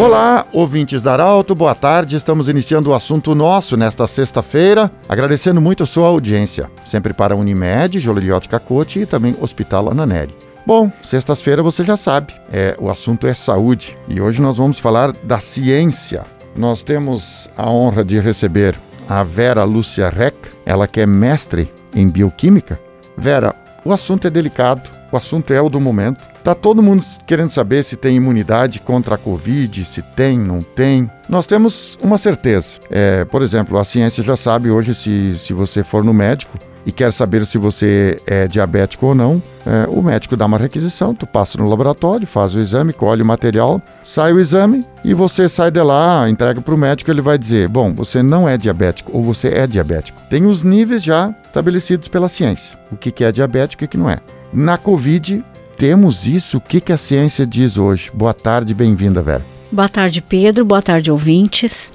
[0.00, 2.16] Olá, ouvintes da Arauto, boa tarde.
[2.16, 8.00] Estamos iniciando o assunto nosso nesta sexta-feira, agradecendo muito a sua audiência, sempre para Unimed,
[8.00, 10.34] Joliriotti Cacote e também Hospital Ananeri.
[10.66, 15.12] Bom, sexta-feira você já sabe, é, o assunto é saúde e hoje nós vamos falar
[15.22, 16.22] da ciência.
[16.56, 22.08] Nós temos a honra de receber a Vera Lúcia Reck, ela que é mestre em
[22.08, 22.80] bioquímica.
[23.18, 23.54] Vera,
[23.84, 26.29] o assunto é delicado, o assunto é o do momento.
[26.42, 31.10] Tá todo mundo querendo saber se tem imunidade contra a Covid, se tem, não tem.
[31.28, 32.76] Nós temos uma certeza.
[32.90, 36.90] É, por exemplo, a ciência já sabe hoje se, se você for no médico e
[36.92, 41.26] quer saber se você é diabético ou não, é, o médico dá uma requisição, tu
[41.26, 45.70] passa no laboratório, faz o exame, colhe o material, sai o exame e você sai
[45.70, 49.22] de lá, entrega para o médico, ele vai dizer, bom, você não é diabético ou
[49.22, 50.22] você é diabético.
[50.30, 53.98] Tem os níveis já estabelecidos pela ciência, o que, que é diabético e o que
[53.98, 54.18] não é.
[54.52, 55.44] Na Covid,
[55.80, 56.58] temos isso?
[56.58, 58.10] O que, que a ciência diz hoje?
[58.12, 59.42] Boa tarde, bem-vinda, Vera.
[59.72, 60.62] Boa tarde, Pedro.
[60.62, 61.90] Boa tarde, ouvintes.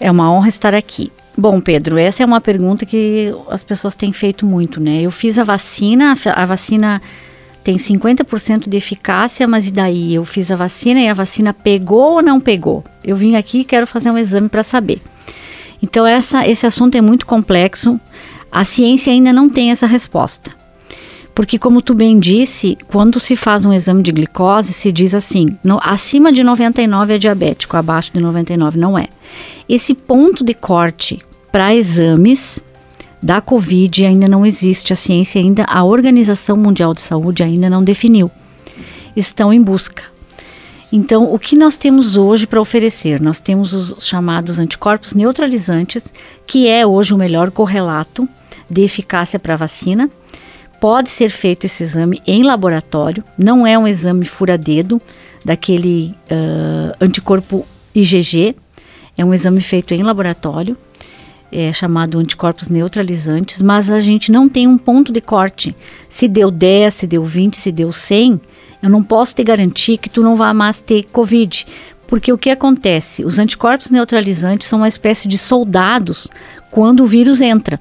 [0.00, 1.12] É uma honra estar aqui.
[1.36, 5.02] Bom, Pedro, essa é uma pergunta que as pessoas têm feito muito, né?
[5.02, 7.00] Eu fiz a vacina, a vacina
[7.62, 10.16] tem 50% de eficácia, mas e daí?
[10.16, 12.82] Eu fiz a vacina e a vacina pegou ou não pegou?
[13.04, 15.00] Eu vim aqui e quero fazer um exame para saber.
[15.80, 18.00] Então, essa, esse assunto é muito complexo.
[18.50, 20.57] A ciência ainda não tem essa resposta.
[21.38, 25.56] Porque, como tu bem disse, quando se faz um exame de glicose, se diz assim:
[25.62, 29.06] no, acima de 99 é diabético, abaixo de 99 não é.
[29.68, 31.22] Esse ponto de corte
[31.52, 32.60] para exames
[33.22, 34.92] da Covid ainda não existe.
[34.92, 38.28] A ciência ainda, a Organização Mundial de Saúde ainda não definiu.
[39.14, 40.02] Estão em busca.
[40.92, 43.20] Então, o que nós temos hoje para oferecer?
[43.20, 46.12] Nós temos os chamados anticorpos neutralizantes,
[46.44, 48.28] que é hoje o melhor correlato
[48.68, 50.10] de eficácia para vacina
[50.80, 55.00] pode ser feito esse exame em laboratório, não é um exame fura-dedo
[55.44, 58.54] daquele uh, anticorpo IgG,
[59.16, 60.76] é um exame feito em laboratório,
[61.50, 65.74] é chamado anticorpos neutralizantes, mas a gente não tem um ponto de corte.
[66.08, 68.40] Se deu 10, se deu 20, se deu 100,
[68.82, 71.66] eu não posso te garantir que tu não vai mais ter Covid.
[72.06, 73.24] Porque o que acontece?
[73.24, 76.28] Os anticorpos neutralizantes são uma espécie de soldados
[76.70, 77.78] quando o vírus entra.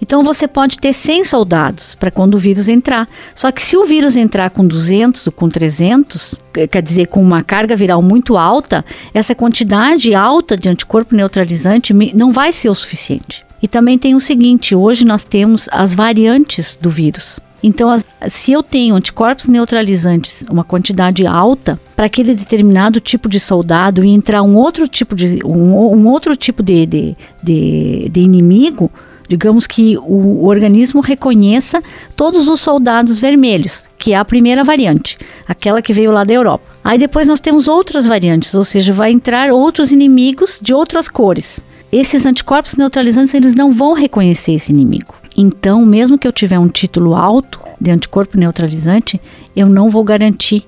[0.00, 3.08] Então você pode ter 100 soldados para quando o vírus entrar.
[3.34, 6.34] Só que se o vírus entrar com 200 ou com 300,
[6.70, 12.32] quer dizer, com uma carga viral muito alta, essa quantidade alta de anticorpo neutralizante não
[12.32, 13.44] vai ser o suficiente.
[13.62, 17.40] E também tem o seguinte: hoje nós temos as variantes do vírus.
[17.62, 23.40] Então, as, se eu tenho anticorpos neutralizantes, uma quantidade alta, para aquele determinado tipo de
[23.40, 28.20] soldado e entrar um outro tipo de, um, um outro tipo de, de, de, de
[28.20, 28.90] inimigo,
[29.28, 31.82] Digamos que o, organismo reconheça
[32.14, 36.64] todos os soldados vermelhos, que é a primeira variante, aquela que veio lá da Europa.
[36.84, 41.60] Aí depois nós temos outras variantes, ou seja, vai entrar outros inimigos de outras cores.
[41.90, 45.14] Esses anticorpos neutralizantes eles não vão reconhecer esse inimigo.
[45.36, 49.20] Então, mesmo que eu tiver um título alto de anticorpo neutralizante,
[49.54, 50.64] eu não vou garantir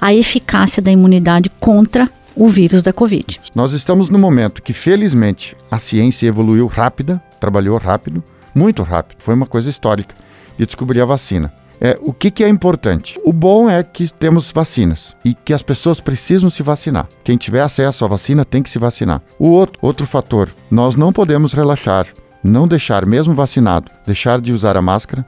[0.00, 3.40] a eficácia da imunidade contra o vírus da Covid.
[3.54, 8.22] Nós estamos no momento que, felizmente, a ciência evoluiu rápida, trabalhou rápido,
[8.54, 9.18] muito rápido.
[9.20, 10.14] Foi uma coisa histórica
[10.58, 11.52] de descobrir a vacina.
[11.80, 13.20] É, o que, que, é importante?
[13.24, 17.08] O bom é que temos vacinas e que as pessoas precisam se vacinar.
[17.22, 19.20] Quem tiver acesso à vacina tem que se vacinar.
[19.38, 22.06] O outro, outro fator, nós não podemos relaxar,
[22.42, 25.26] não deixar, mesmo vacinado, deixar de usar a máscara,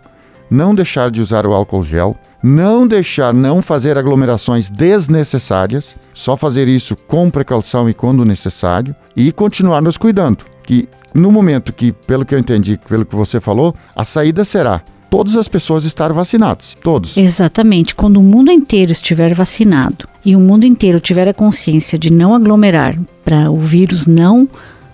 [0.51, 6.69] não deixar de usar o álcool gel, não deixar, não fazer aglomerações desnecessárias, só fazer
[6.69, 10.45] isso com precaução e quando necessário e continuar nos cuidando.
[10.63, 14.83] Que no momento que, pelo que eu entendi, pelo que você falou, a saída será
[15.11, 17.17] todas as pessoas estar vacinadas, todos.
[17.17, 17.95] Exatamente.
[17.95, 22.35] Quando o mundo inteiro estiver vacinado e o mundo inteiro tiver a consciência de não
[22.35, 24.49] aglomerar para o vírus não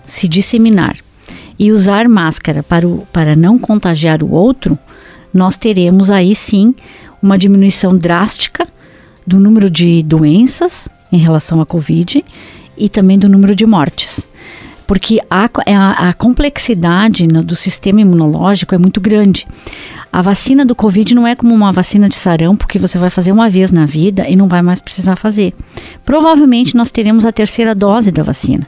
[0.05, 0.97] se disseminar
[1.57, 4.77] e usar máscara para, o, para não contagiar o outro,
[5.33, 6.75] nós teremos aí sim
[7.21, 8.67] uma diminuição drástica
[9.25, 12.23] do número de doenças em relação à Covid
[12.77, 14.27] e também do número de mortes.
[14.85, 19.47] Porque a, a, a complexidade no, do sistema imunológico é muito grande.
[20.11, 23.31] A vacina do Covid não é como uma vacina de sarampo que você vai fazer
[23.31, 25.53] uma vez na vida e não vai mais precisar fazer.
[26.05, 28.67] Provavelmente nós teremos a terceira dose da vacina.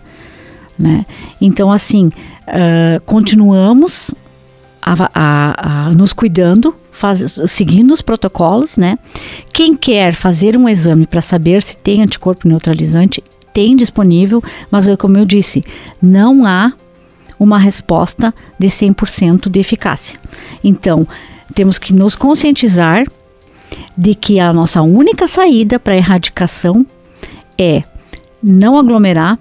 [0.79, 1.05] Né?
[1.39, 4.13] Então, assim, uh, continuamos
[4.85, 8.99] a, a, a nos cuidando, faz, seguindo os protocolos, né?
[9.51, 14.95] Quem quer fazer um exame para saber se tem anticorpo neutralizante, tem disponível, mas é
[14.95, 15.63] como eu disse,
[15.99, 16.71] não há
[17.39, 20.19] uma resposta de 100% de eficácia.
[20.63, 21.07] Então,
[21.53, 23.05] temos que nos conscientizar
[23.97, 26.85] de que a nossa única saída para erradicação
[27.57, 27.83] é
[28.41, 29.39] não aglomerar,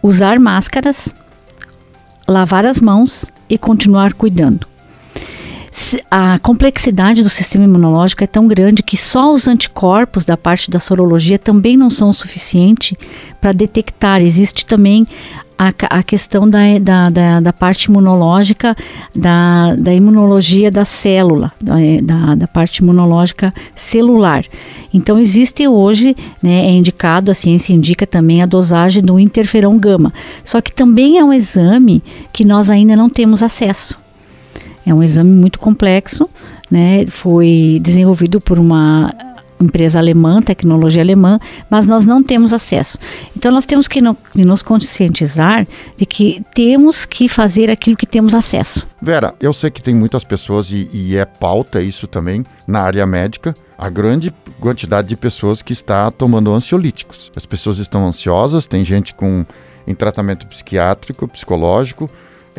[0.00, 1.12] usar máscaras,
[2.28, 4.66] lavar as mãos e continuar cuidando.
[6.10, 10.80] A complexidade do sistema imunológico é tão grande que só os anticorpos da parte da
[10.80, 12.98] sorologia também não são o suficiente
[13.40, 14.20] para detectar.
[14.20, 15.06] Existe também
[15.58, 18.76] a, a questão da, da, da, da, parte imunológica,
[19.14, 24.44] da, da imunologia da célula, da, da parte imunológica celular.
[24.94, 30.12] Então, existe hoje, né, é indicado, a ciência indica também a dosagem do interferão gama.
[30.44, 32.02] Só que também é um exame
[32.32, 33.98] que nós ainda não temos acesso.
[34.86, 36.28] É um exame muito complexo,
[36.70, 37.04] né?
[37.08, 39.12] Foi desenvolvido por uma
[39.60, 41.38] empresa alemã, tecnologia alemã,
[41.70, 42.98] mas nós não temos acesso.
[43.36, 45.66] Então nós temos que, no, que nos conscientizar
[45.96, 48.86] de que temos que fazer aquilo que temos acesso.
[49.00, 53.06] Vera, eu sei que tem muitas pessoas e, e é pauta isso também na área
[53.06, 57.30] médica, a grande quantidade de pessoas que está tomando ansiolíticos.
[57.34, 59.44] As pessoas estão ansiosas, tem gente com
[59.86, 62.10] em tratamento psiquiátrico, psicológico,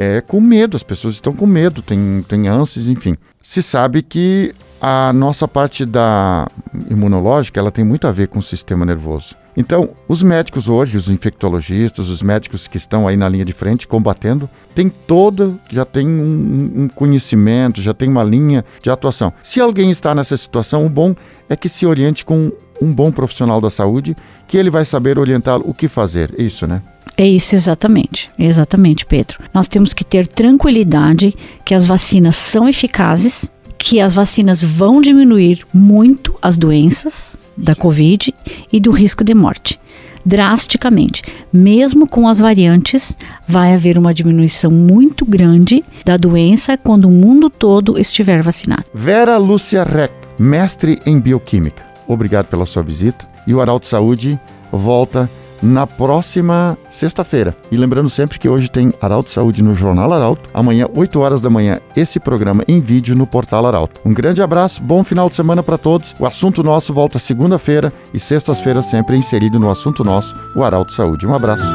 [0.02, 3.18] é, com medo, as pessoas estão com medo, tem, tem ânsias, enfim.
[3.44, 6.48] Se sabe que a nossa parte da
[6.90, 9.36] imunológica, ela tem muito a ver com o sistema nervoso.
[9.58, 13.86] Então, os médicos hoje, os infectologistas, os médicos que estão aí na linha de frente
[13.86, 19.34] combatendo, tem todo, já tem um, um, conhecimento, já tem uma linha de atuação.
[19.44, 21.14] Se alguém está nessa situação, o bom
[21.50, 24.16] é que se oriente com um bom profissional da saúde,
[24.48, 26.34] que ele vai saber orientá-lo o que fazer.
[26.38, 26.82] É isso, né?
[27.20, 29.40] É isso exatamente, exatamente, Pedro.
[29.54, 31.36] Nós temos que ter tranquilidade
[31.66, 38.34] que as vacinas são eficazes, que as vacinas vão diminuir muito as doenças da Covid
[38.72, 39.78] e do risco de morte.
[40.26, 41.22] Drasticamente.
[41.52, 43.14] Mesmo com as variantes,
[43.46, 48.86] vai haver uma diminuição muito grande da doença quando o mundo todo estiver vacinado.
[48.94, 51.84] Vera Lúcia Reck, mestre em bioquímica.
[52.08, 53.28] Obrigado pela sua visita.
[53.46, 54.40] E o Arauto Saúde
[54.72, 55.30] volta
[55.62, 57.56] na próxima sexta-feira.
[57.72, 60.50] E lembrando sempre que hoje tem Arauto Saúde no Jornal Arauto.
[60.54, 64.00] Amanhã, 8 horas da manhã, esse programa em vídeo no Portal Arauto.
[64.06, 66.16] Um grande abraço, bom final de semana para todos.
[66.20, 71.26] O assunto nosso volta segunda-feira e sextas-feiras sempre inserido no assunto nosso, o Arauto Saúde.
[71.26, 71.66] Um abraço.